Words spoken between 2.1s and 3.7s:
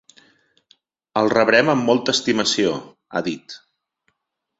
estimació, ha dit.